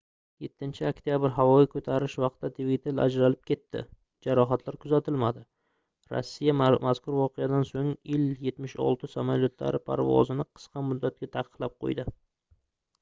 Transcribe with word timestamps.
7-oktabr 0.43 1.33
havoga 1.33 1.65
koʻtarilish 1.73 2.15
vaqtida 2.23 2.49
dvigatel 2.59 3.01
ajralib 3.03 3.43
ketdi 3.49 3.83
jarohatlar 4.29 4.77
kuzatilmadi 4.85 5.43
rossiya 6.15 6.55
mazkur 6.63 7.19
voqeadan 7.19 7.69
soʻng 7.73 7.93
ii-76 8.15 9.11
samolyotlari 9.19 9.83
parvozini 9.91 10.49
qisqa 10.59 10.87
muddatga 10.89 11.31
taqiqlab 11.39 11.77
qoʻydi 11.87 12.07